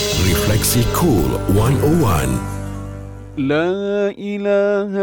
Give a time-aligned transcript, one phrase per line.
[0.00, 2.60] Refleksi Cool 101.
[3.36, 4.94] لا إله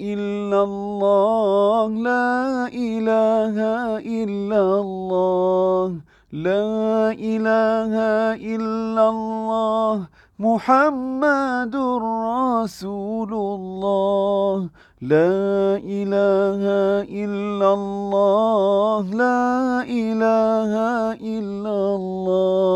[0.00, 3.56] إلا الله لا إله
[4.00, 5.86] إلا الله
[6.32, 6.68] لا
[7.12, 7.94] إله
[8.54, 9.94] إلا الله
[10.38, 14.68] محمد رسول الله
[15.00, 16.62] لا إله
[17.24, 19.48] إلا الله لا
[19.88, 20.72] إله
[21.16, 22.75] إلا الله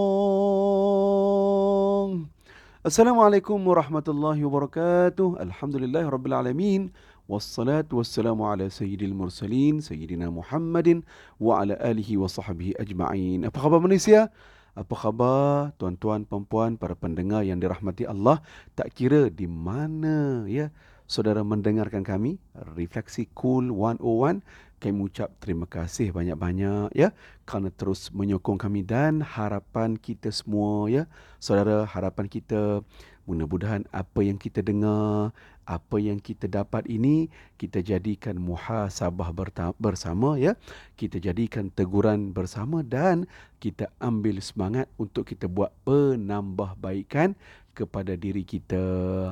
[2.81, 5.37] Assalamualaikum warahmatullahi wabarakatuh.
[5.37, 6.89] Alhamdulillah rabbil alamin.
[7.29, 11.05] Wassalatu wassalamu ala sayyidil mursalin sayyidina Muhammadin
[11.37, 13.45] wa ala alihi wa sahbihi ajma'in.
[13.45, 14.33] Apa khabar Malaysia?
[14.73, 18.41] Apa khabar tuan-tuan, puan-puan, para pendengar yang dirahmati Allah?
[18.73, 20.73] Tak kira di mana ya
[21.11, 24.39] saudara mendengarkan kami, Refleksi Cool 101
[24.81, 27.13] kami ucap terima kasih banyak-banyak ya.
[27.45, 31.05] Kerana terus menyokong kami dan harapan kita semua ya.
[31.37, 32.81] Saudara harapan kita
[33.29, 35.29] mudah-mudahan apa yang kita dengar
[35.69, 37.29] apa yang kita dapat ini
[37.61, 39.29] kita jadikan muhasabah
[39.77, 40.57] bersama ya.
[40.97, 43.29] Kita jadikan teguran bersama dan
[43.61, 47.37] kita ambil semangat untuk kita buat penambahbaikan
[47.71, 48.83] kepada diri kita.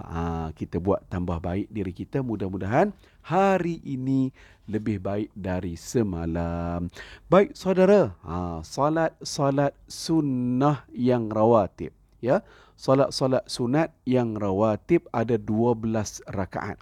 [0.03, 2.23] Ha, kita buat tambah baik diri kita.
[2.23, 2.91] Mudah-mudahan
[3.23, 4.31] hari ini
[4.69, 6.87] lebih baik dari semalam.
[7.27, 11.91] Baik saudara, ha, salat-salat sunnah yang rawatib.
[12.19, 12.43] Ya,
[12.79, 16.79] salat-salat sunat yang rawatib ada 12 rakaat.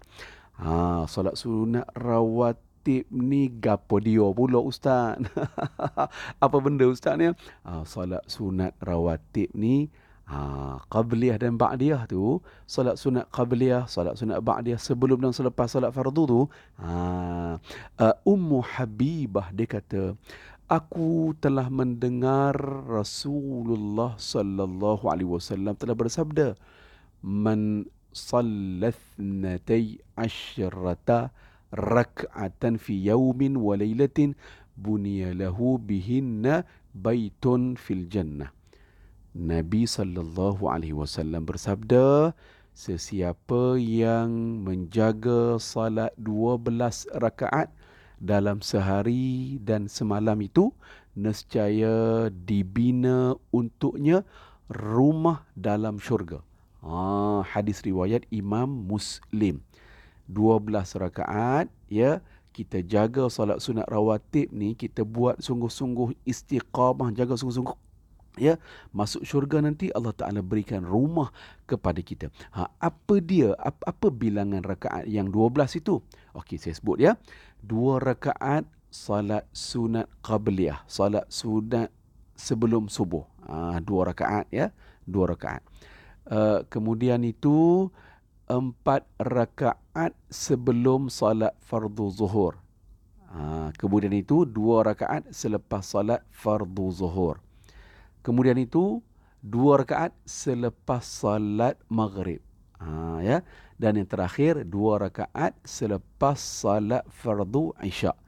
[0.57, 5.21] Ha, salat sunat rawatib ni gapo dia pula ustaz?
[6.43, 7.29] Apa benda ustaz ni?
[7.65, 9.89] Ha, salat sunat rawatib ni
[10.27, 15.95] Ha, qabliyah dan ba'diyah tu, solat sunat qabliyah, solat sunat ba'diyah sebelum dan selepas solat
[15.95, 16.41] fardu tu,
[16.83, 17.55] ha,
[17.95, 20.19] uh, Ummu Habibah dia kata,
[20.67, 22.59] aku telah mendengar
[22.91, 26.59] Rasulullah sallallahu alaihi wasallam telah bersabda,
[27.23, 31.31] man sallathnatay asyrata
[31.71, 34.35] rak'atan fi yawmin wa laylatin
[34.75, 38.56] buniya lahu bihinna baitun fil jannah.
[39.37, 42.33] Nabi sallallahu alaihi wasallam bersabda
[42.73, 44.33] sesiapa yang
[44.65, 47.69] menjaga salat 12 rakaat
[48.17, 50.73] dalam sehari dan semalam itu
[51.13, 54.25] nescaya dibina untuknya
[54.73, 56.41] rumah dalam syurga.
[56.81, 59.61] Ha, hadis riwayat Imam Muslim.
[60.25, 62.25] 12 rakaat ya
[62.57, 67.86] kita jaga salat sunat rawatib ni kita buat sungguh-sungguh istiqamah jaga sungguh-sungguh
[68.39, 68.61] ya
[68.95, 71.33] masuk syurga nanti Allah Taala berikan rumah
[71.65, 72.31] kepada kita.
[72.55, 75.99] Ha apa dia apa, apa bilangan rakaat yang 12 itu?
[76.37, 77.19] Okey saya sebut ya.
[77.59, 81.91] Dua rakaat salat sunat qabliyah, salat sunat
[82.37, 83.25] sebelum subuh.
[83.49, 84.71] Ha dua rakaat ya,
[85.03, 85.65] dua rakaat.
[86.27, 87.87] Uh, kemudian itu
[88.47, 92.55] empat rakaat sebelum salat fardu zuhur.
[93.27, 97.43] Ha, kemudian itu dua rakaat selepas salat fardu zuhur.
[98.27, 98.99] Kemudian itu
[99.39, 102.43] dua rakaat selepas salat maghrib.
[102.83, 103.39] Ha, ya.
[103.79, 108.19] Dan yang terakhir dua rakaat selepas salat fardu isyak.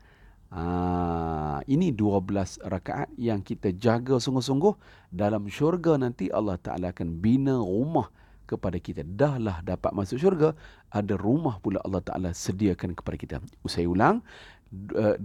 [0.56, 4.74] Ha, ini dua belas rakaat yang kita jaga sungguh-sungguh
[5.12, 8.08] dalam syurga nanti Allah Ta'ala akan bina rumah
[8.50, 9.06] kepada kita.
[9.06, 10.58] Dahlah dapat masuk syurga,
[10.90, 13.36] ada rumah pula Allah Ta'ala sediakan kepada kita.
[13.62, 14.26] Usai ulang,
[14.70, 15.22] 12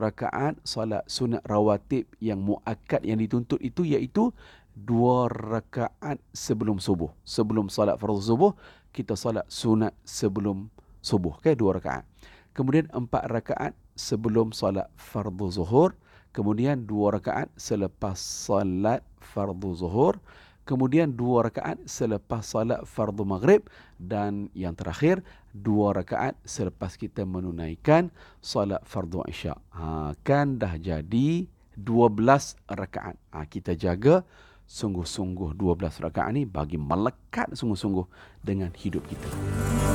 [0.00, 4.32] rakaat salat sunat rawatib yang muakkad yang dituntut itu iaitu
[4.72, 7.12] dua rakaat sebelum subuh.
[7.20, 8.52] Sebelum salat fardu subuh,
[8.96, 10.72] kita salat sunat sebelum
[11.04, 11.36] subuh.
[11.42, 12.08] Okay, dua rakaat.
[12.56, 15.92] Kemudian empat rakaat sebelum salat fardu zuhur.
[16.32, 20.16] Kemudian dua rakaat selepas salat fardu zuhur
[20.68, 23.64] kemudian dua rakaat selepas salat fardu maghrib
[23.96, 25.24] dan yang terakhir
[25.58, 29.58] dua rakaat selepas kita menunaikan salat fardu isyak.
[29.74, 33.18] Ha, kan dah jadi 12 rakaat.
[33.34, 34.22] Ha, kita jaga
[34.68, 38.06] sungguh-sungguh 12 rakaat ni bagi melekat sungguh-sungguh
[38.44, 39.87] dengan hidup kita.